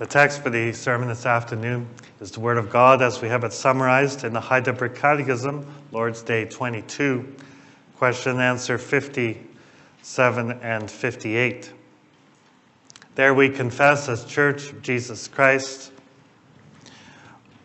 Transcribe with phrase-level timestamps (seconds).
[0.00, 1.86] The text for the sermon this afternoon
[2.22, 6.22] is the Word of God as we have it summarized in the Heidelberg Catechism, Lord's
[6.22, 7.36] Day 22,
[7.98, 11.74] question and answer 57 and 58.
[13.14, 15.92] There we confess as Church of Jesus Christ.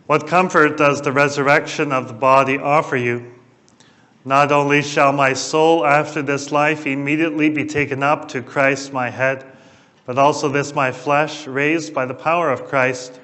[0.06, 3.32] What comfort does the resurrection of the body offer you?
[4.26, 9.10] Not only shall my soul after this life immediately be taken up to Christ my
[9.10, 9.55] head,
[10.06, 13.20] but also this my flesh, raised by the power of Christ,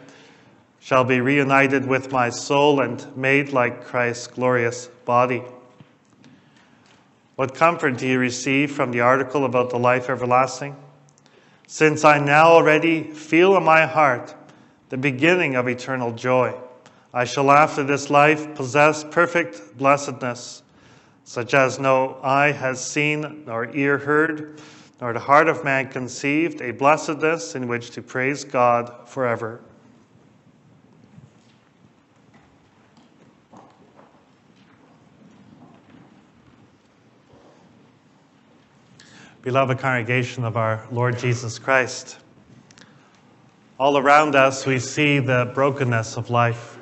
[0.80, 5.44] shall be reunited with my soul and made like Christ's glorious body.
[7.36, 10.76] What comfort do you receive from the article about the life everlasting?
[11.68, 14.36] Since I now already feel in my heart
[14.90, 16.56] the beginning of eternal joy,
[17.14, 20.64] I shall after this life possess perfect blessedness,
[21.24, 24.60] such as no eye has seen nor ear heard
[25.02, 29.60] nor the heart of man conceived a blessedness in which to praise God forever.
[39.42, 42.20] Beloved congregation of our Lord Jesus Christ,
[43.80, 46.78] all around us we see the brokenness of life.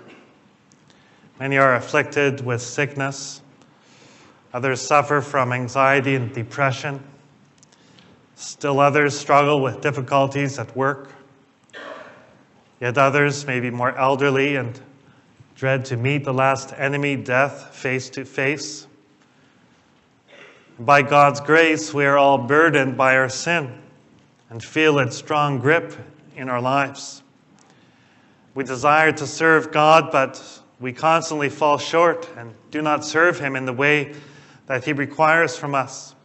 [1.40, 3.42] Many are afflicted with sickness,
[4.54, 7.02] others suffer from anxiety and depression.
[8.40, 11.10] Still others struggle with difficulties at work.
[12.80, 14.80] Yet others may be more elderly and
[15.56, 18.88] dread to meet the last enemy, death, face to face.
[20.80, 23.78] By God's grace, we are all burdened by our sin
[24.50, 25.94] and feel its strong grip
[26.38, 27.22] in our lives.
[28.56, 30.42] We desire to serve God, but
[30.80, 34.16] we constantly fall short and do not serve Him in the way
[34.68, 36.16] that He requires from us.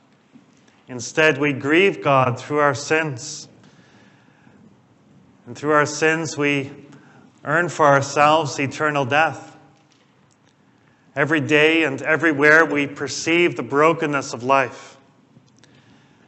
[0.89, 3.49] Instead, we grieve God through our sins.
[5.47, 6.73] And through our sins, we
[7.45, 9.57] earn for ourselves eternal death.
[11.17, 14.97] Every day and everywhere, we perceive the brokenness of life.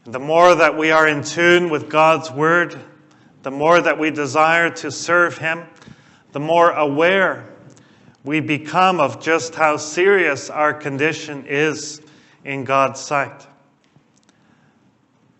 [0.05, 2.79] And the more that we are in tune with God's Word,
[3.43, 5.65] the more that we desire to serve Him,
[6.33, 7.53] the more aware
[8.25, 12.01] we become of just how serious our condition is
[12.45, 13.47] in God's sight.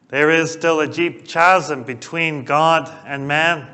[0.09, 3.69] There is still a deep chasm between God and man,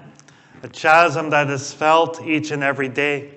[0.63, 3.35] a chasm that is felt each and every day.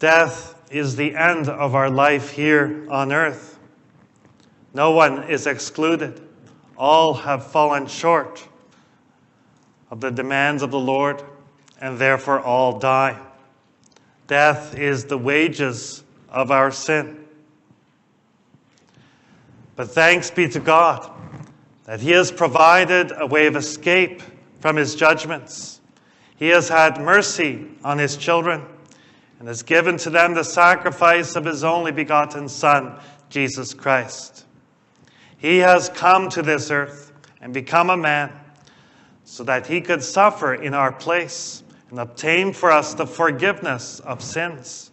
[0.00, 3.58] Death is the end of our life here on earth.
[4.72, 6.20] No one is excluded.
[6.76, 8.48] All have fallen short
[9.90, 11.22] of the demands of the Lord,
[11.80, 13.20] and therefore all die.
[14.26, 17.23] Death is the wages of our sin.
[19.76, 21.10] But thanks be to God
[21.84, 24.22] that He has provided a way of escape
[24.60, 25.80] from His judgments.
[26.36, 28.62] He has had mercy on His children
[29.38, 32.98] and has given to them the sacrifice of His only begotten Son,
[33.28, 34.44] Jesus Christ.
[35.36, 38.32] He has come to this earth and become a man
[39.24, 44.22] so that He could suffer in our place and obtain for us the forgiveness of
[44.22, 44.90] sins.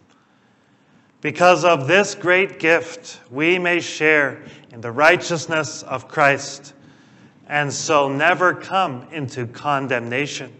[1.22, 6.74] Because of this great gift, we may share in the righteousness of Christ
[7.46, 10.52] and so never come into condemnation.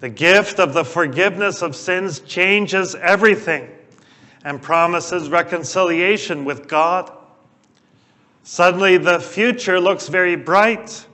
[0.00, 3.70] The gift of the forgiveness of sins changes everything
[4.44, 7.10] and promises reconciliation with God.
[8.42, 11.06] Suddenly, the future looks very bright.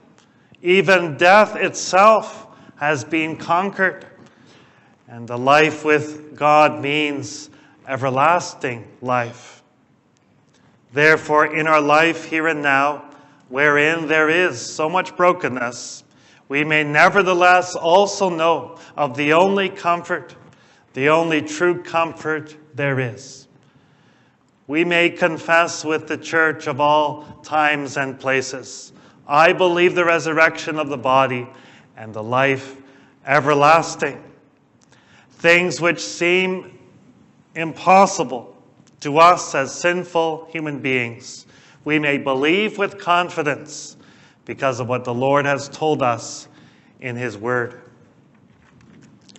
[0.61, 4.05] Even death itself has been conquered.
[5.07, 7.50] And the life with God means
[7.91, 9.61] everlasting life.
[10.93, 13.03] Therefore, in our life here and now,
[13.49, 16.05] wherein there is so much brokenness,
[16.47, 20.35] we may nevertheless also know of the only comfort,
[20.93, 23.47] the only true comfort there is.
[24.67, 28.93] We may confess with the church of all times and places
[29.27, 31.47] I believe the resurrection of the body
[31.95, 32.75] and the life
[33.25, 34.21] everlasting.
[35.29, 36.77] Things which seem
[37.55, 38.55] impossible
[39.01, 41.45] to us as sinful human beings,
[41.83, 43.97] we may believe with confidence
[44.45, 46.47] because of what the Lord has told us
[46.99, 47.81] in His Word.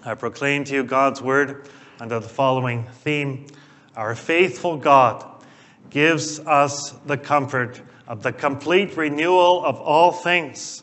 [0.05, 1.69] I proclaim to you God's Word
[2.00, 3.47] under the following theme
[3.94, 5.25] Our faithful God
[5.91, 10.82] gives us the comfort of the complete renewal of all things.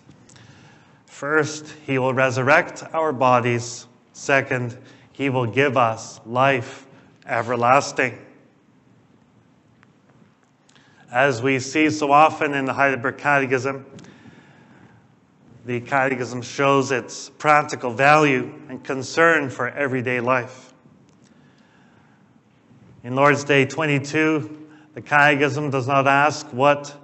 [1.06, 3.88] First, He will resurrect our bodies.
[4.14, 4.78] Second,
[5.12, 6.86] He will give us life
[7.30, 8.18] everlasting.
[11.12, 13.86] As we see so often in the Heidelberg Catechism,
[15.66, 20.74] the Catechism shows its practical value and concern for everyday life.
[23.04, 26.96] In Lord's Day 22, the Catechism does not ask what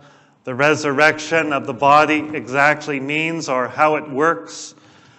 [0.44, 4.74] the resurrection of the body exactly means or how it works,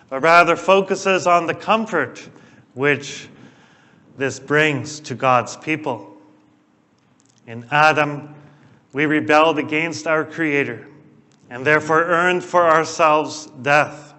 [0.09, 2.29] but rather focuses on the comfort
[2.75, 3.29] which
[4.17, 6.17] this brings to God's people.
[7.47, 8.35] In Adam,
[8.93, 10.89] we rebelled against our Creator
[11.51, 14.15] and therefore earned for ourselves death.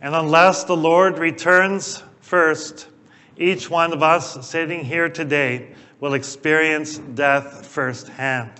[0.00, 2.88] And unless the Lord returns first,
[3.36, 8.52] each one of us sitting here today will experience death firsthand.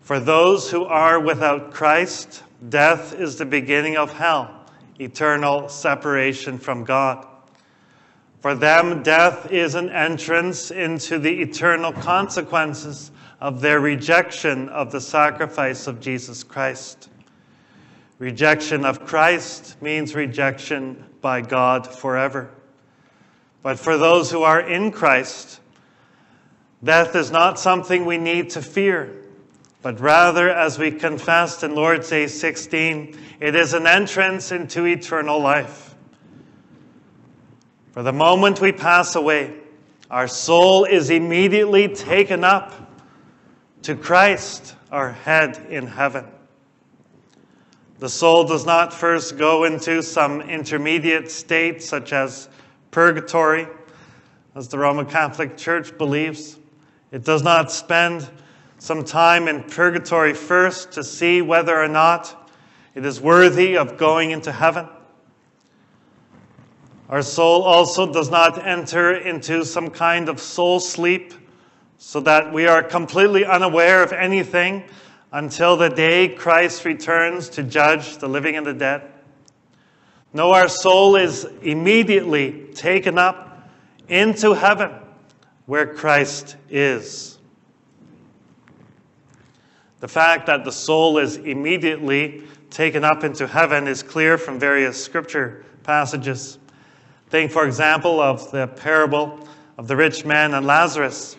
[0.00, 4.66] For those who are without Christ, death is the beginning of hell,
[4.98, 7.26] eternal separation from God.
[8.44, 13.10] For them, death is an entrance into the eternal consequences
[13.40, 17.08] of their rejection of the sacrifice of Jesus Christ.
[18.18, 22.50] Rejection of Christ means rejection by God forever.
[23.62, 25.60] But for those who are in Christ,
[26.82, 29.24] death is not something we need to fear,
[29.80, 35.40] but rather, as we confessed in Lord's Day 16, it is an entrance into eternal
[35.40, 35.93] life.
[37.94, 39.54] For the moment we pass away,
[40.10, 42.72] our soul is immediately taken up
[43.82, 46.26] to Christ, our head in heaven.
[48.00, 52.48] The soul does not first go into some intermediate state, such as
[52.90, 53.68] purgatory,
[54.56, 56.58] as the Roman Catholic Church believes.
[57.12, 58.28] It does not spend
[58.78, 62.50] some time in purgatory first to see whether or not
[62.96, 64.88] it is worthy of going into heaven.
[67.08, 71.34] Our soul also does not enter into some kind of soul sleep
[71.98, 74.84] so that we are completely unaware of anything
[75.30, 79.10] until the day Christ returns to judge the living and the dead.
[80.32, 83.68] No, our soul is immediately taken up
[84.08, 84.92] into heaven
[85.66, 87.38] where Christ is.
[90.00, 95.02] The fact that the soul is immediately taken up into heaven is clear from various
[95.02, 96.58] scripture passages.
[97.34, 99.40] Think, for example, of the parable
[99.76, 101.36] of the rich man and Lazarus,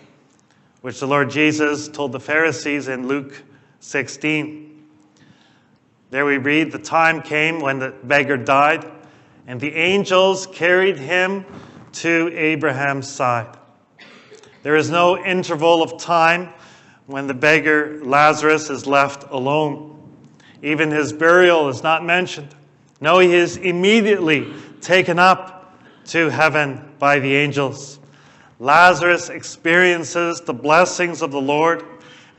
[0.81, 3.41] which the Lord Jesus told the Pharisees in Luke
[3.79, 4.83] 16.
[6.09, 8.85] There we read, The time came when the beggar died,
[9.47, 11.45] and the angels carried him
[11.93, 13.57] to Abraham's side.
[14.63, 16.49] There is no interval of time
[17.05, 19.97] when the beggar Lazarus is left alone.
[20.61, 22.53] Even his burial is not mentioned.
[22.99, 25.54] No, he is immediately taken up
[26.05, 27.99] to heaven by the angels.
[28.59, 31.83] Lazarus experiences the blessings of the Lord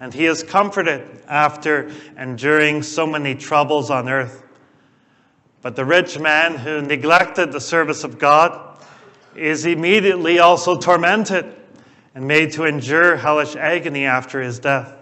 [0.00, 4.42] and he is comforted after enduring so many troubles on earth.
[5.62, 8.78] But the rich man who neglected the service of God
[9.34, 11.54] is immediately also tormented
[12.14, 14.92] and made to endure hellish agony after his death.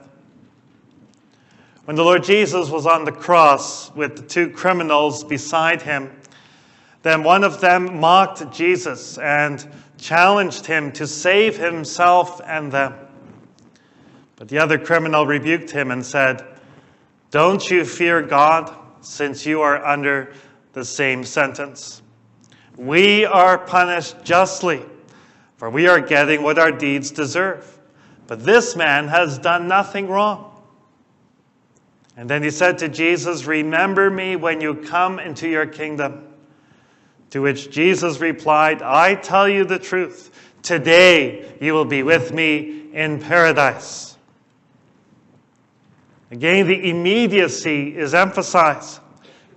[1.84, 6.10] When the Lord Jesus was on the cross with the two criminals beside him,
[7.04, 9.64] then one of them mocked Jesus and
[9.98, 12.94] challenged him to save himself and them.
[14.36, 16.42] But the other criminal rebuked him and said,
[17.30, 20.32] Don't you fear God, since you are under
[20.72, 22.00] the same sentence?
[22.78, 24.82] We are punished justly,
[25.58, 27.78] for we are getting what our deeds deserve.
[28.26, 30.58] But this man has done nothing wrong.
[32.16, 36.28] And then he said to Jesus, Remember me when you come into your kingdom.
[37.34, 40.30] To which Jesus replied, I tell you the truth.
[40.62, 44.16] Today you will be with me in paradise.
[46.30, 49.00] Again, the immediacy is emphasized.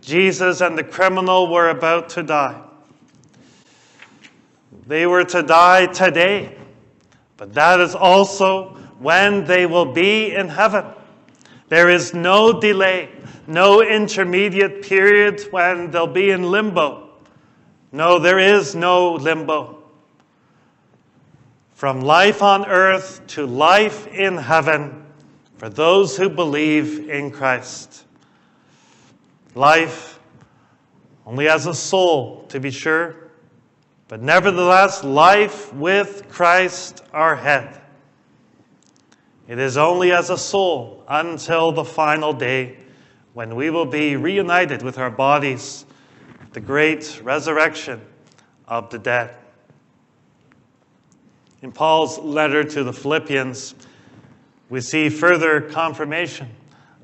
[0.01, 2.60] Jesus and the criminal were about to die.
[4.88, 6.57] They were to die today,
[7.38, 10.84] but that is also when they will be in heaven.
[11.69, 13.10] There is no delay,
[13.46, 17.06] no intermediate period when they'll be in limbo.
[17.91, 19.84] No, there is no limbo.
[21.74, 25.06] From life on earth to life in heaven
[25.58, 28.06] for those who believe in Christ.
[29.56, 30.20] Life
[31.25, 33.15] only as a soul, to be sure,
[34.08, 37.82] but nevertheless, life with Christ our head.
[39.48, 42.77] It is only as a soul until the final day
[43.34, 45.86] when we will be reunited with our bodies,
[46.57, 48.01] the great resurrection
[48.67, 49.35] of the dead.
[51.61, 53.75] In Paul's letter to the Philippians,
[54.67, 56.49] we see further confirmation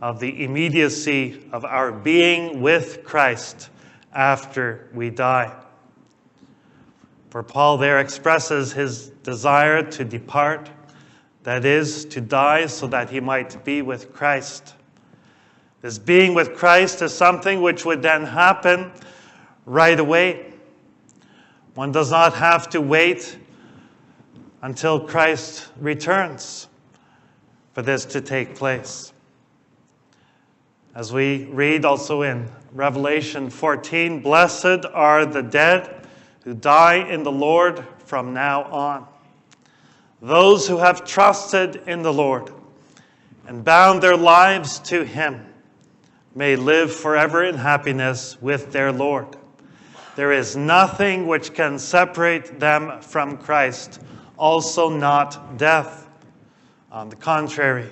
[0.01, 3.69] of the immediacy of our being with Christ
[4.11, 5.55] after we die.
[7.29, 10.71] For Paul there expresses his desire to depart,
[11.43, 14.73] that is, to die so that he might be with Christ.
[15.81, 18.91] This being with Christ is something which would then happen
[19.65, 20.53] right away.
[21.75, 23.37] One does not have to wait
[24.61, 26.67] until Christ returns
[27.73, 29.11] for this to take place.
[30.95, 36.07] As we read also in Revelation 14, blessed are the dead
[36.43, 39.07] who die in the Lord from now on.
[40.21, 42.53] Those who have trusted in the Lord
[43.47, 45.45] and bound their lives to Him
[46.35, 49.35] may live forever in happiness with their Lord.
[50.15, 53.99] There is nothing which can separate them from Christ,
[54.37, 56.07] also not death.
[56.91, 57.89] On the contrary,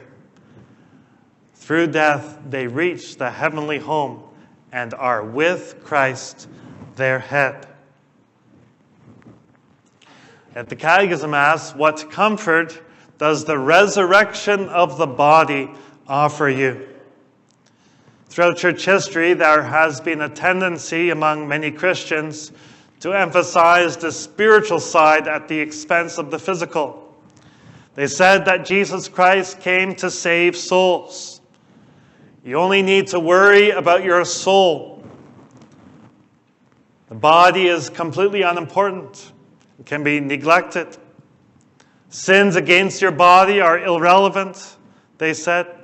[1.55, 4.23] through death they reach the heavenly home
[4.71, 6.47] and are with Christ,
[6.95, 7.67] their head.
[10.53, 12.79] At the Catechism asks, What comfort
[13.17, 15.71] does the resurrection of the body
[16.07, 16.87] offer you?
[18.31, 22.53] Throughout church history, there has been a tendency among many Christians
[23.01, 27.13] to emphasize the spiritual side at the expense of the physical.
[27.93, 31.41] They said that Jesus Christ came to save souls.
[32.45, 35.03] You only need to worry about your soul.
[37.09, 39.33] The body is completely unimportant,
[39.77, 40.97] it can be neglected.
[42.07, 44.77] Sins against your body are irrelevant,
[45.17, 45.80] they said.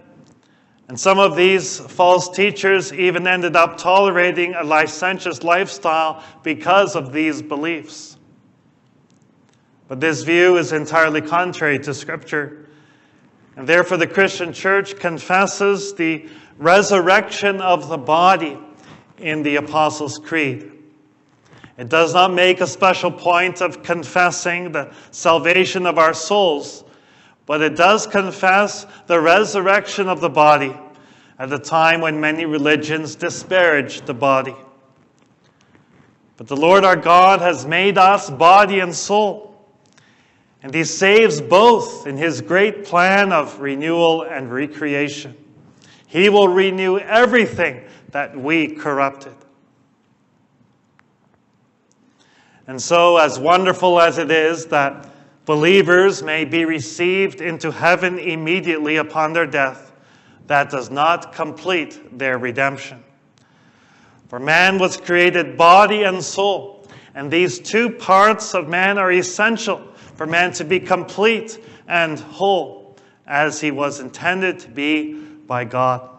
[0.88, 7.12] And some of these false teachers even ended up tolerating a licentious lifestyle because of
[7.12, 8.17] these beliefs.
[9.89, 12.70] But this view is entirely contrary to Scripture.
[13.58, 18.58] And therefore, the Christian church confesses the resurrection of the body
[19.17, 20.72] in the Apostles' Creed.
[21.77, 26.84] It does not make a special point of confessing the salvation of our souls
[27.48, 30.77] but it does confess the resurrection of the body
[31.39, 34.56] at a time when many religions disparage the body.
[36.36, 39.66] But the Lord our God has made us body and soul,
[40.62, 45.36] and He saves both in His great plan of renewal and recreation.
[46.06, 49.36] He will renew everything that we corrupted.
[52.68, 55.10] And so, as wonderful as it is that
[55.48, 59.94] Believers may be received into heaven immediately upon their death.
[60.48, 63.01] That does not complete their redemption.
[64.27, 66.86] For man was created body and soul,
[67.16, 72.98] and these two parts of man are essential for man to be complete and whole,
[73.25, 76.10] as he was intended to be by God.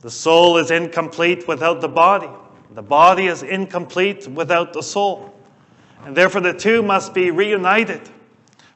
[0.00, 2.28] The soul is incomplete without the body.
[2.72, 5.34] The body is incomplete without the soul.
[6.04, 8.08] And therefore, the two must be reunited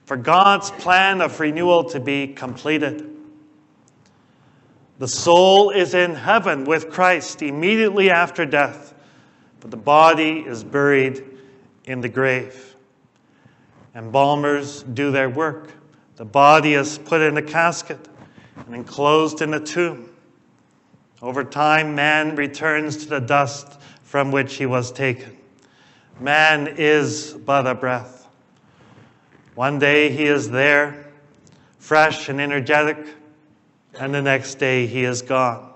[0.05, 3.09] for God's plan of renewal to be completed.
[4.99, 8.95] The soul is in heaven with Christ immediately after death,
[9.61, 11.25] but the body is buried
[11.85, 12.77] in the grave.
[13.95, 15.73] Embalmers do their work.
[16.17, 18.09] The body is put in a casket
[18.67, 20.09] and enclosed in a tomb.
[21.21, 25.37] Over time, man returns to the dust from which he was taken.
[26.21, 28.29] Man is but a breath.
[29.55, 31.07] One day he is there,
[31.79, 33.07] fresh and energetic,
[33.99, 35.73] and the next day he is gone,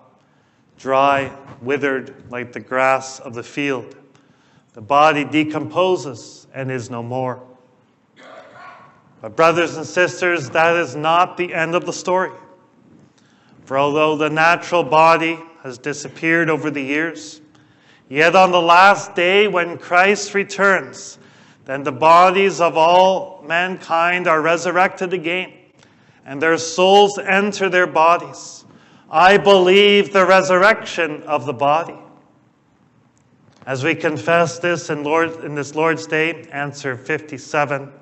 [0.78, 3.96] dry, withered like the grass of the field.
[4.72, 7.42] The body decomposes and is no more.
[9.20, 12.32] But, brothers and sisters, that is not the end of the story.
[13.64, 17.40] For although the natural body has disappeared over the years,
[18.08, 21.18] Yet on the last day, when Christ returns,
[21.64, 25.52] then the bodies of all mankind are resurrected again,
[26.24, 28.64] and their souls enter their bodies.
[29.10, 31.98] I believe the resurrection of the body.
[33.66, 37.92] As we confess this in, Lord, in this Lord's Day, answer 57.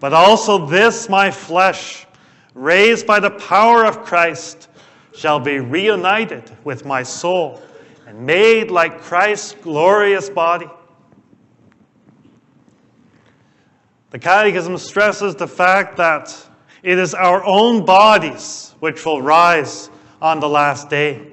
[0.00, 2.06] But also this, my flesh,
[2.54, 4.68] raised by the power of Christ,
[5.14, 7.60] shall be reunited with my soul
[8.06, 10.68] and made like Christ's glorious body.
[14.10, 16.34] The Catechism stresses the fact that
[16.82, 21.32] it is our own bodies which will rise on the last day.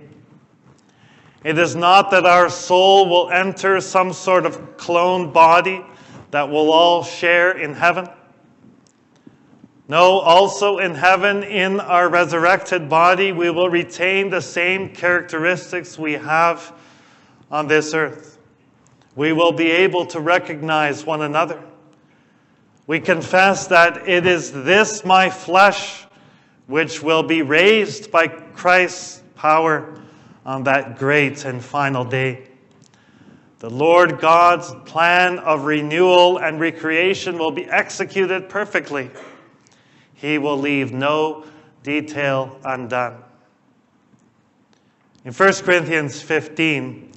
[1.43, 5.83] It is not that our soul will enter some sort of cloned body
[6.31, 8.07] that we'll all share in heaven.
[9.91, 16.13] No, also in heaven, in our resurrected body, we will retain the same characteristics we
[16.13, 16.71] have
[17.51, 18.37] on this earth.
[19.17, 21.61] We will be able to recognize one another.
[22.87, 26.05] We confess that it is this, my flesh,
[26.67, 30.01] which will be raised by Christ's power
[30.45, 32.47] on that great and final day.
[33.59, 39.11] The Lord God's plan of renewal and recreation will be executed perfectly.
[40.21, 41.45] He will leave no
[41.81, 43.23] detail undone.
[45.25, 47.11] In 1 Corinthians 15,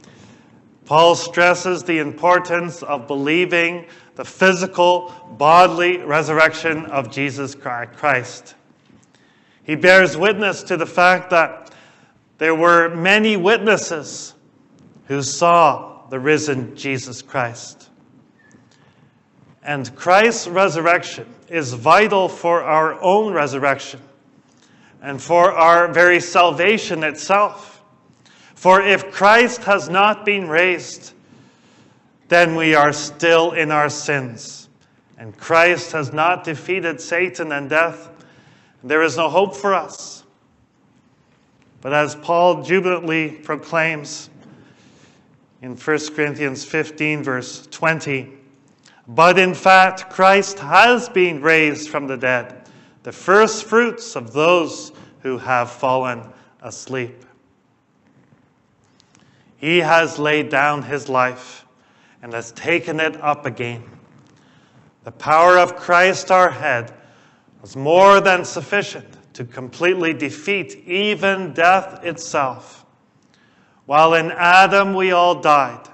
[0.87, 8.55] Paul stresses the importance of believing the physical, bodily resurrection of Jesus Christ.
[9.65, 11.73] He bears witness to the fact that
[12.39, 14.35] there were many witnesses
[15.09, 17.91] who saw the risen Jesus Christ.
[19.65, 24.01] And Christ's resurrection is vital for our own resurrection
[25.01, 27.83] and for our very salvation itself.
[28.55, 31.15] For if Christ has not been raised,
[32.29, 34.69] then we are still in our sins.
[35.17, 38.11] And Christ has not defeated Satan and death.
[38.83, 40.25] There is no hope for us.
[41.81, 44.29] But as Paul jubilantly proclaims,
[45.63, 48.44] in 1 Corinthians 15, verse 20.
[49.07, 52.69] But in fact, Christ has been raised from the dead,
[53.03, 56.23] the first fruits of those who have fallen
[56.63, 57.25] asleep.
[59.57, 61.67] He has laid down his life
[62.23, 63.83] and has taken it up again.
[65.05, 66.93] The power of Christ our head
[67.61, 72.87] was more than sufficient to completely defeat even death itself.
[73.85, 75.89] While in Adam we all died,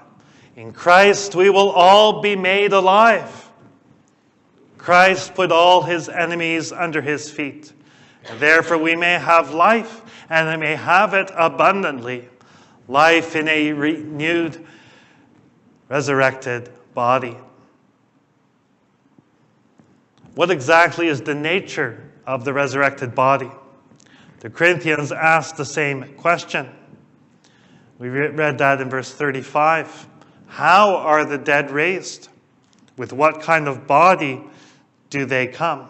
[0.55, 3.49] in Christ we will all be made alive.
[4.77, 7.71] Christ put all his enemies under his feet.
[8.29, 12.27] And therefore we may have life, and we may have it abundantly.
[12.87, 14.65] Life in a renewed,
[15.87, 17.37] resurrected body.
[20.35, 23.51] What exactly is the nature of the resurrected body?
[24.39, 26.69] The Corinthians asked the same question.
[27.99, 30.07] We read that in verse 35.
[30.51, 32.27] How are the dead raised?
[32.97, 34.43] With what kind of body
[35.09, 35.87] do they come?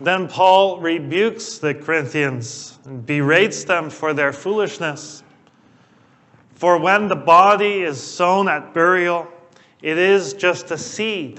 [0.00, 5.22] Then Paul rebukes the Corinthians and berates them for their foolishness.
[6.56, 9.28] For when the body is sown at burial,
[9.82, 11.38] it is just a seed,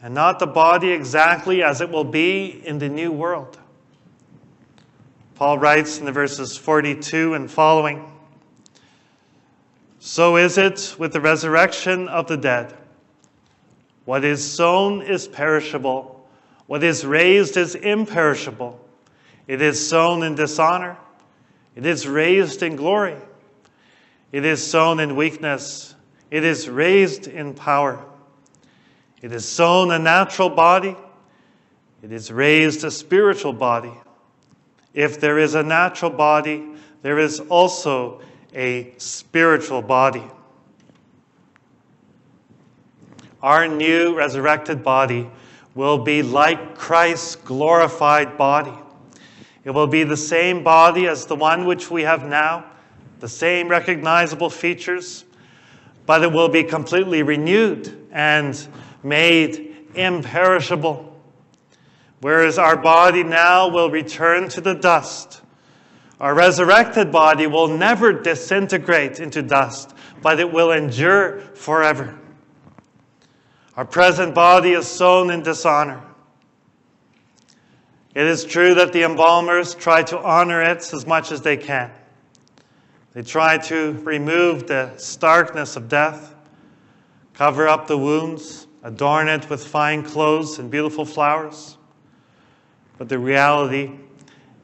[0.00, 3.58] and not the body exactly as it will be in the new world.
[5.34, 8.12] Paul writes in the verses 42 and following
[10.06, 12.74] So is it with the resurrection of the dead.
[14.04, 16.28] What is sown is perishable,
[16.66, 18.78] what is raised is imperishable.
[19.48, 20.98] It is sown in dishonor,
[21.74, 23.16] it is raised in glory.
[24.30, 25.94] It is sown in weakness,
[26.30, 28.04] it is raised in power.
[29.22, 30.96] It is sown a natural body,
[32.02, 33.94] it is raised a spiritual body.
[34.92, 36.62] If there is a natural body,
[37.00, 38.20] there is also
[38.54, 40.22] a spiritual body.
[43.42, 45.28] Our new resurrected body
[45.74, 48.72] will be like Christ's glorified body.
[49.64, 52.64] It will be the same body as the one which we have now,
[53.20, 55.24] the same recognizable features,
[56.06, 58.66] but it will be completely renewed and
[59.02, 61.10] made imperishable.
[62.20, 65.42] Whereas our body now will return to the dust.
[66.20, 72.18] Our resurrected body will never disintegrate into dust, but it will endure forever.
[73.76, 76.00] Our present body is sown in dishonor.
[78.14, 81.90] It is true that the embalmers try to honor it as much as they can.
[83.12, 86.34] They try to remove the starkness of death,
[87.32, 91.76] cover up the wounds, adorn it with fine clothes and beautiful flowers.
[92.98, 93.90] But the reality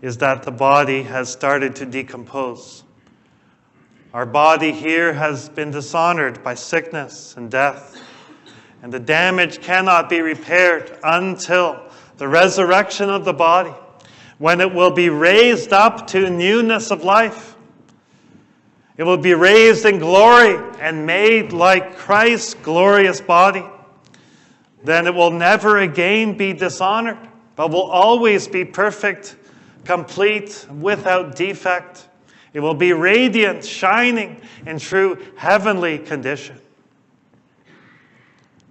[0.02, 2.84] is that the body has started to decompose.
[4.12, 7.96] Our body here has been dishonored by sickness and death,
[8.82, 11.82] and the damage cannot be repaired until
[12.16, 13.74] the resurrection of the body,
[14.38, 17.56] when it will be raised up to newness of life.
[18.96, 23.64] It will be raised in glory and made like Christ's glorious body.
[24.82, 29.36] Then it will never again be dishonored but will always be perfect,
[29.84, 32.08] complete, without defect.
[32.52, 36.60] It will be radiant, shining in true heavenly condition.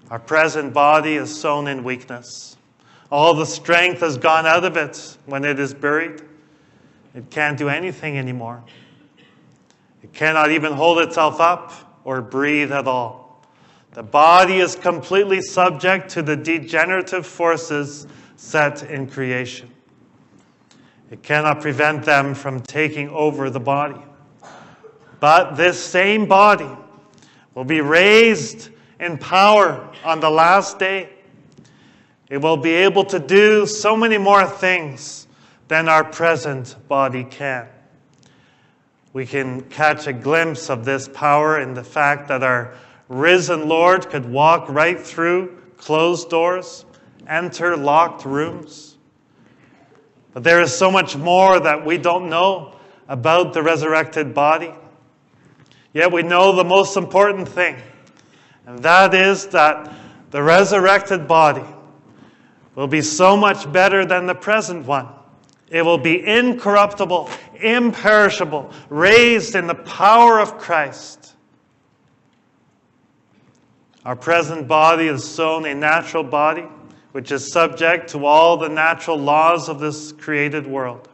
[0.09, 2.57] Our present body is sown in weakness.
[3.11, 6.21] All the strength has gone out of it when it is buried.
[7.15, 8.63] It can't do anything anymore.
[10.03, 13.45] It cannot even hold itself up or breathe at all.
[13.93, 19.69] The body is completely subject to the degenerative forces set in creation.
[21.11, 24.01] It cannot prevent them from taking over the body.
[25.19, 26.69] But this same body
[27.55, 28.69] will be raised
[28.99, 31.09] in power on the last day.
[32.29, 35.27] It will be able to do so many more things
[35.67, 37.67] than our present body can.
[39.13, 42.75] We can catch a glimpse of this power in the fact that our
[43.07, 46.85] risen Lord could walk right through closed doors,
[47.27, 48.88] enter locked rooms.
[50.33, 52.75] But there is so much more that we don't know
[53.07, 54.71] about the resurrected body.
[55.93, 57.75] Yet we know the most important thing,
[58.67, 59.91] and that is that
[60.29, 61.65] the resurrected body
[62.75, 65.07] will be so much better than the present one.
[65.69, 71.33] It will be incorruptible, imperishable, raised in the power of Christ.
[74.05, 76.65] Our present body is sown a natural body,
[77.11, 81.09] which is subject to all the natural laws of this created world.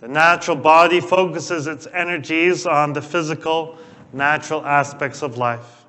[0.00, 3.78] The natural body focuses its energies on the physical,
[4.12, 5.84] natural aspects of life.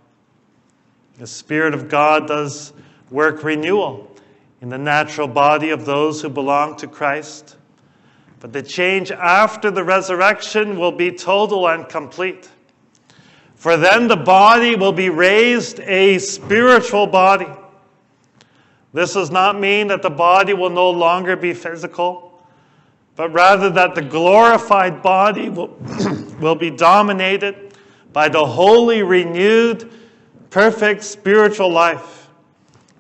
[1.18, 2.74] The Spirit of God does
[3.12, 4.12] work renewal
[4.62, 7.58] in the natural body of those who belong to Christ.
[8.40, 12.50] But the change after the resurrection will be total and complete.
[13.56, 17.48] For then the body will be raised a spiritual body.
[18.94, 22.42] This does not mean that the body will no longer be physical,
[23.16, 25.78] but rather that the glorified body will,
[26.40, 27.76] will be dominated
[28.14, 29.92] by the holy, renewed,
[30.50, 32.30] perfect spiritual life.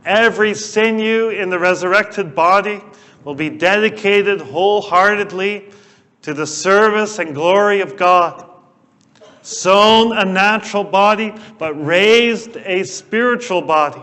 [0.05, 2.81] Every sinew in the resurrected body
[3.23, 5.69] will be dedicated wholeheartedly
[6.21, 8.49] to the service and glory of God.
[9.41, 14.01] Sown a natural body, but raised a spiritual body.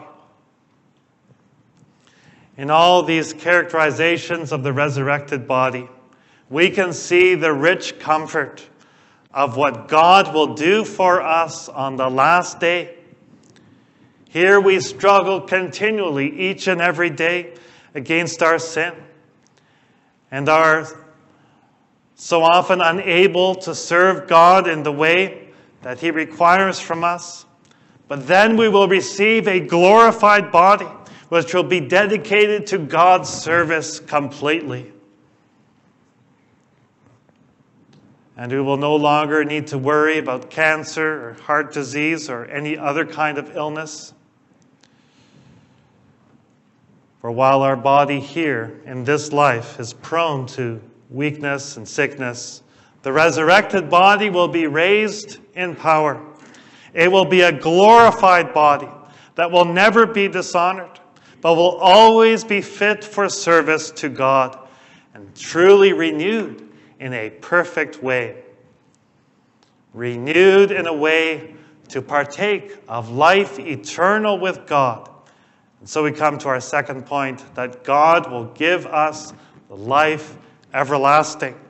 [2.57, 5.89] In all these characterizations of the resurrected body,
[6.49, 8.69] we can see the rich comfort
[9.33, 12.95] of what God will do for us on the last day.
[14.29, 17.55] Here we struggle continually, each and every day,
[17.95, 18.95] against our sin
[20.31, 20.87] and are
[22.17, 25.49] so often unable to serve God in the way
[25.83, 27.47] that He requires from us.
[28.09, 30.89] But then we will receive a glorified body
[31.29, 34.93] which will be dedicated to God's service completely.
[38.37, 42.77] And we will no longer need to worry about cancer or heart disease or any
[42.77, 44.13] other kind of illness.
[47.21, 52.63] For while our body here in this life is prone to weakness and sickness,
[53.03, 56.21] the resurrected body will be raised in power.
[56.93, 58.89] It will be a glorified body
[59.37, 61.01] that will never be dishonored,
[61.45, 64.59] but will always be fit for service to God
[65.13, 66.67] and truly renewed
[66.99, 68.43] in a perfect way.
[69.93, 71.55] Renewed in a way
[71.89, 75.11] to partake of life eternal with God.
[75.81, 79.35] And so we come to our second point that God will give us
[79.69, 80.39] the life
[80.73, 81.61] everlasting.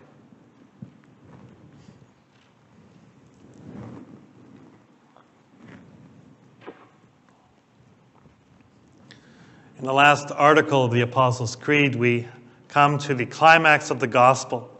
[9.85, 12.27] In the last article of the Apostles' Creed, we
[12.68, 14.70] come to the climax of the gospel.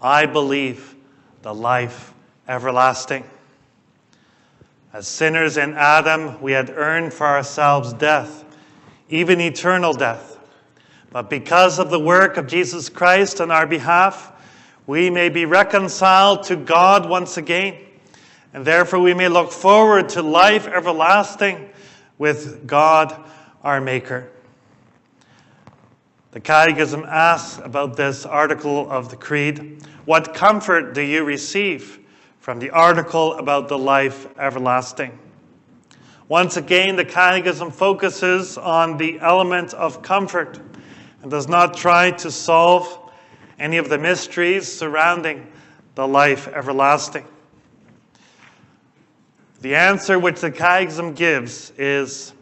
[0.00, 0.94] I believe
[1.42, 2.14] the life
[2.46, 3.24] everlasting.
[4.92, 8.44] As sinners in Adam, we had earned for ourselves death,
[9.08, 10.38] even eternal death.
[11.10, 14.30] But because of the work of Jesus Christ on our behalf,
[14.86, 17.78] we may be reconciled to God once again.
[18.54, 21.68] And therefore, we may look forward to life everlasting
[22.16, 23.28] with God,
[23.64, 24.28] our Maker.
[26.32, 32.00] The Catechism asks about this article of the Creed What comfort do you receive
[32.40, 35.18] from the article about the life everlasting?
[36.28, 40.58] Once again, the Catechism focuses on the element of comfort
[41.20, 43.12] and does not try to solve
[43.58, 45.46] any of the mysteries surrounding
[45.96, 47.26] the life everlasting.
[49.60, 52.32] The answer which the Catechism gives is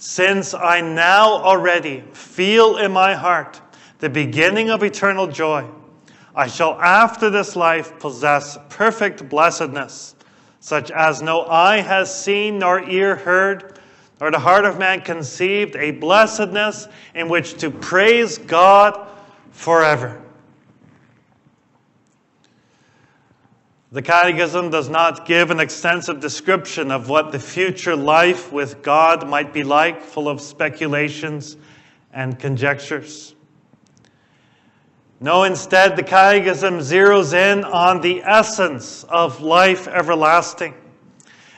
[0.00, 3.60] since I now already feel in my heart
[3.98, 5.66] the beginning of eternal joy,
[6.34, 10.14] I shall after this life possess perfect blessedness,
[10.58, 13.78] such as no eye has seen nor ear heard,
[14.22, 19.06] nor the heart of man conceived a blessedness in which to praise God
[19.52, 20.22] forever.
[23.92, 29.28] The Catechism does not give an extensive description of what the future life with God
[29.28, 31.56] might be like, full of speculations
[32.12, 33.34] and conjectures.
[35.18, 40.74] No, instead, the Catechism zeroes in on the essence of life everlasting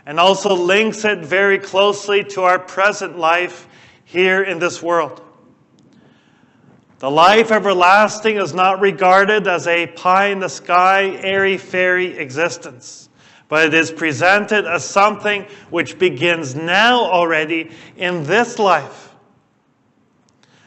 [0.07, 3.68] and also links it very closely to our present life
[4.05, 5.23] here in this world.
[7.03, 13.09] The life everlasting is not regarded as a pie in the sky, airy fairy existence,
[13.49, 19.17] but it is presented as something which begins now already in this life.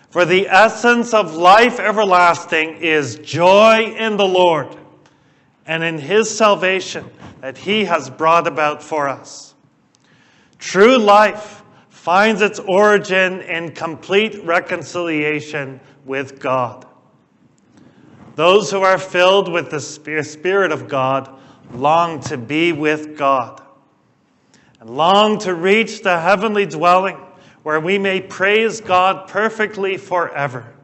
[0.10, 4.76] For the essence of life everlasting is joy in the Lord
[5.65, 9.56] and in His salvation that He has brought about for us.
[10.60, 11.63] True life
[12.06, 16.86] finds its origin in complete reconciliation with God.
[18.36, 21.36] Those who are filled with the Spirit of God
[21.74, 23.60] long to be with God
[24.80, 27.18] and long to reach the heavenly dwelling
[27.63, 30.76] where we may praise God perfectly forever.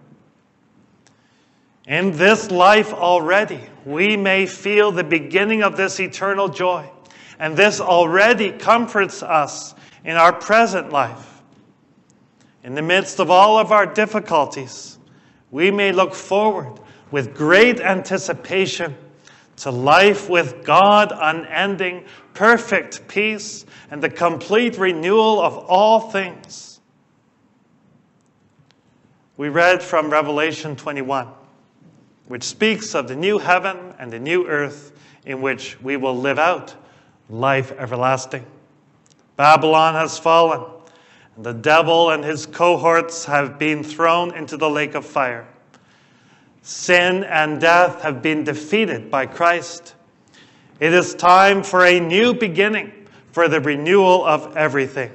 [1.86, 6.90] In this life already, we may feel the beginning of this eternal joy,
[7.38, 11.42] and this already comforts us in our present life.
[12.64, 14.98] In the midst of all of our difficulties,
[15.50, 16.80] we may look forward
[17.12, 18.96] with great anticipation
[19.58, 26.80] to life with God, unending, perfect peace, and the complete renewal of all things.
[29.38, 31.28] We read from Revelation 21,
[32.28, 34.94] which speaks of the new heaven and the new earth
[35.26, 36.76] in which we will live out
[37.30, 38.46] life everlasting.
[39.42, 40.62] Babylon has fallen
[41.36, 45.48] and the devil and his cohorts have been thrown into the lake of fire.
[46.62, 49.96] Sin and death have been defeated by Christ.
[50.80, 55.12] It is time for a new beginning, for the renewal of everything.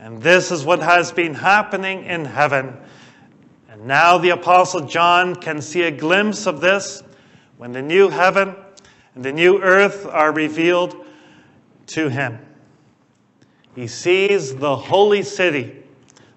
[0.00, 2.76] And this is what has been happening in heaven.
[3.70, 7.04] And now the Apostle John can see a glimpse of this
[7.56, 8.56] when the new heaven
[9.14, 10.96] and the new earth are revealed
[11.86, 12.40] to him.
[13.74, 15.82] He sees the holy city,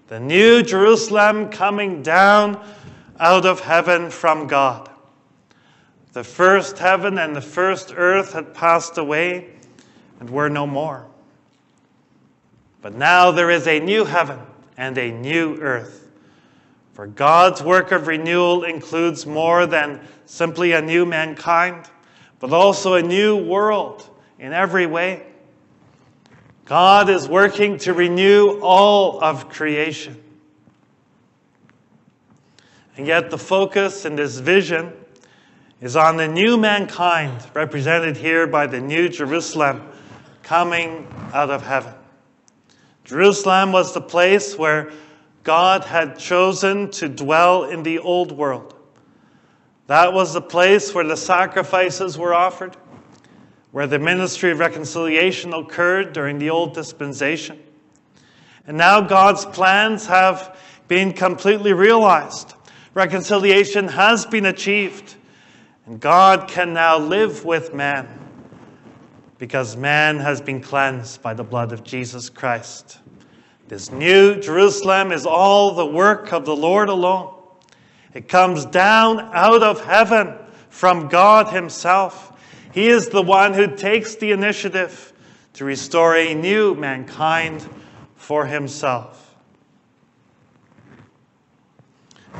[0.08, 2.63] the new Jerusalem coming down
[3.19, 4.89] out of heaven from God.
[6.13, 9.50] The first heaven and the first earth had passed away
[10.19, 11.06] and were no more.
[12.82, 14.39] But now there is a new heaven
[14.78, 16.10] and a new earth.
[16.93, 21.86] For God's work of renewal includes more than simply a new mankind,
[22.39, 25.23] but also a new world in every way.
[26.67, 30.21] God is working to renew all of creation.
[32.97, 34.91] And yet, the focus in this vision
[35.80, 39.88] is on the new mankind, represented here by the new Jerusalem
[40.43, 41.93] coming out of heaven.
[43.06, 44.91] Jerusalem was the place where
[45.43, 48.75] God had chosen to dwell in the old world.
[49.86, 52.75] That was the place where the sacrifices were offered
[53.77, 57.61] where the ministry of reconciliation occurred during the old dispensation.
[58.65, 62.55] And now God's plans have been completely realized.
[62.95, 65.13] Reconciliation has been achieved.
[65.85, 68.07] And God can now live with man
[69.37, 72.97] because man has been cleansed by the blood of Jesus Christ.
[73.67, 77.31] This new Jerusalem is all the work of the Lord alone.
[78.15, 80.33] It comes down out of heaven
[80.69, 82.33] from God Himself.
[82.73, 85.13] He is the one who takes the initiative
[85.53, 87.67] to restore a new mankind
[88.15, 89.36] for himself.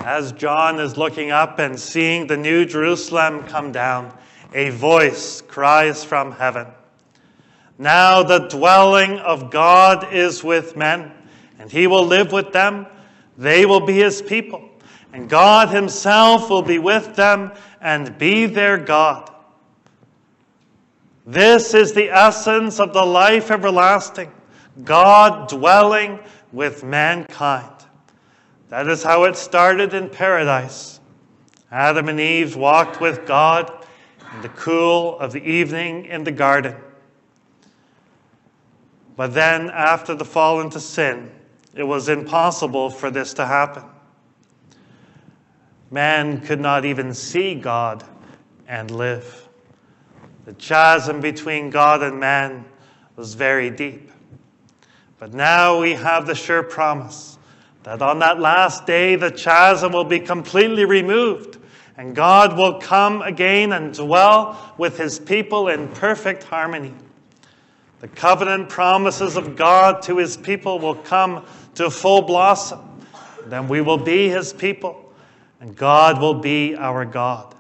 [0.04, 4.16] As John is looking up and seeing the new Jerusalem come down,
[4.54, 6.68] a voice cries from heaven
[7.78, 11.12] Now the dwelling of God is with men,
[11.60, 12.86] and he will live with them.
[13.38, 14.70] They will be his people,
[15.14, 19.32] and God himself will be with them and be their God.
[21.28, 24.32] This is the essence of the life everlasting
[24.86, 26.20] God dwelling
[26.54, 27.86] with mankind.
[28.70, 31.02] That is how it started in paradise.
[31.70, 33.86] Adam and Eve walked with God
[34.36, 36.78] in the cool of the evening in the garden.
[39.18, 41.30] But then, after the fall into sin,
[41.76, 43.84] it was impossible for this to happen.
[45.92, 48.06] Man could not even see God
[48.68, 49.47] and live.
[50.48, 52.64] The chasm between God and man
[53.18, 54.10] was very deep.
[55.20, 57.38] But now we have the sure promise
[57.84, 61.58] that on that last day the chasm will be completely removed
[61.98, 66.94] and God will come again and dwell with his people in perfect harmony.
[68.00, 72.80] The covenant promises of God to his people will come to full blossom.
[73.48, 75.12] Then we will be his people,
[75.60, 77.54] and God will be our God.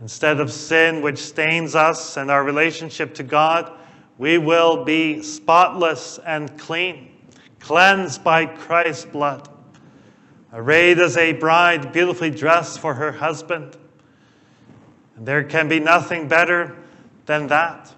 [0.00, 3.72] Instead of sin which stains us and our relationship to God,
[4.16, 7.10] we will be spotless and clean,
[7.58, 9.48] cleansed by Christ's blood,
[10.52, 13.76] arrayed as a bride beautifully dressed for her husband.
[15.16, 16.76] And there can be nothing better
[17.26, 17.92] than that.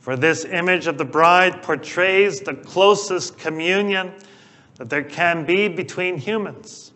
[0.00, 4.12] For this image of the bride portrays the closest communion
[4.76, 6.87] that there can be between humans.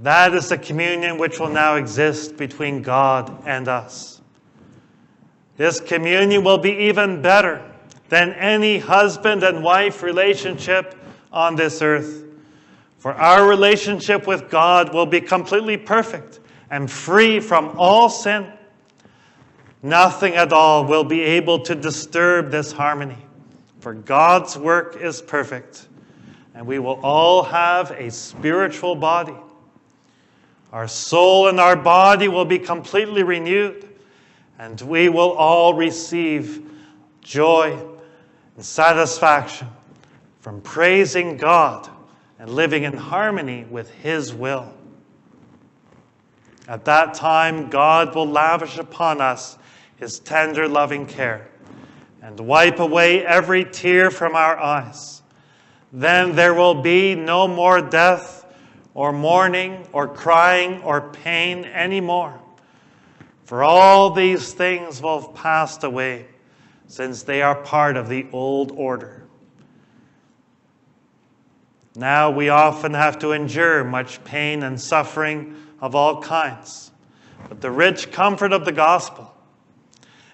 [0.00, 4.20] That is the communion which will now exist between God and us.
[5.56, 7.70] This communion will be even better
[8.08, 10.96] than any husband and wife relationship
[11.32, 12.24] on this earth.
[12.98, 18.52] For our relationship with God will be completely perfect and free from all sin.
[19.82, 23.18] Nothing at all will be able to disturb this harmony,
[23.80, 25.88] for God's work is perfect,
[26.54, 29.34] and we will all have a spiritual body
[30.74, 33.88] our soul and our body will be completely renewed,
[34.58, 36.68] and we will all receive
[37.20, 37.78] joy
[38.56, 39.68] and satisfaction
[40.40, 41.88] from praising God
[42.40, 44.74] and living in harmony with His will.
[46.66, 49.56] At that time, God will lavish upon us
[49.94, 51.48] His tender, loving care
[52.20, 55.22] and wipe away every tear from our eyes.
[55.92, 58.33] Then there will be no more death
[58.94, 62.40] or mourning or crying or pain anymore.
[63.44, 66.26] For all these things will have passed away,
[66.86, 69.26] since they are part of the old order.
[71.96, 76.90] Now we often have to endure much pain and suffering of all kinds.
[77.48, 79.32] But the rich comfort of the gospel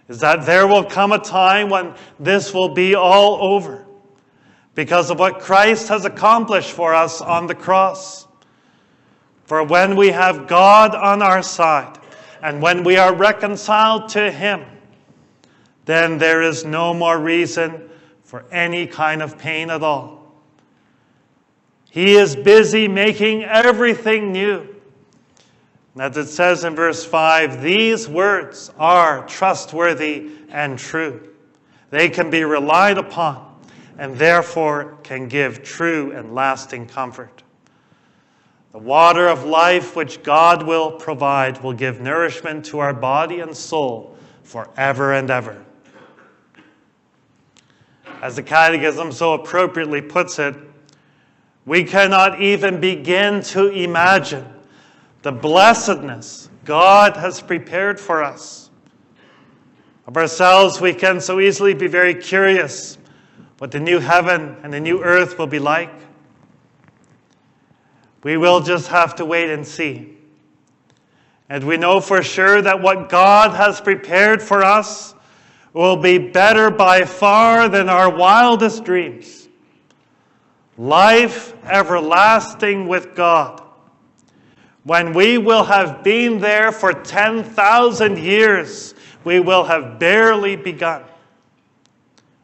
[0.09, 3.87] is that there will come a time when this will be all over
[4.75, 8.27] because of what Christ has accomplished for us on the cross.
[9.51, 11.99] For when we have God on our side
[12.41, 14.65] and when we are reconciled to Him,
[15.87, 17.91] then there is no more reason
[18.23, 20.37] for any kind of pain at all.
[21.91, 24.69] He is busy making everything new.
[25.99, 31.29] As it says in verse 5, these words are trustworthy and true.
[31.91, 33.53] They can be relied upon
[33.99, 37.43] and therefore can give true and lasting comfort.
[38.73, 43.57] The water of life which God will provide will give nourishment to our body and
[43.57, 45.65] soul forever and ever.
[48.23, 50.55] As the Catechism so appropriately puts it,
[51.67, 54.47] we cannot even begin to imagine
[55.23, 58.71] the blessedness God has prepared for us.
[60.07, 62.99] Of ourselves, we can so easily be very curious
[63.59, 65.93] what the new heaven and the new earth will be like.
[68.23, 70.17] We will just have to wait and see.
[71.49, 75.15] And we know for sure that what God has prepared for us
[75.73, 79.49] will be better by far than our wildest dreams.
[80.77, 83.63] Life everlasting with God.
[84.85, 91.03] When we will have been there for 10,000 years, we will have barely begun.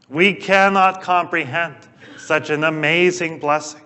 [0.08, 1.76] We cannot comprehend
[2.18, 3.85] such an amazing blessing.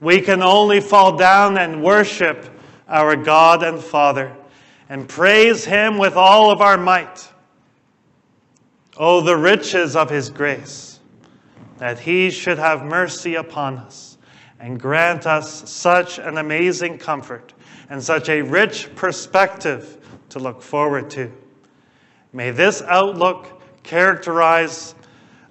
[0.00, 2.50] We can only fall down and worship
[2.88, 4.36] our God and Father
[4.88, 7.28] and praise Him with all of our might.
[8.96, 11.00] Oh, the riches of His grace,
[11.78, 14.18] that He should have mercy upon us
[14.60, 17.52] and grant us such an amazing comfort
[17.90, 19.98] and such a rich perspective
[20.30, 21.30] to look forward to.
[22.32, 24.94] May this outlook characterize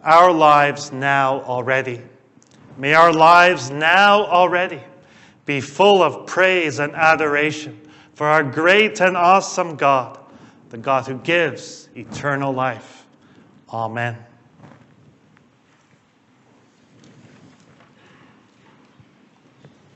[0.04, 2.02] our lives now already.
[2.78, 4.82] May our lives now already
[5.46, 7.80] be full of praise and adoration
[8.16, 10.20] for our great and awesome God,
[10.70, 13.06] the God who gives eternal life.
[13.72, 14.18] Amen.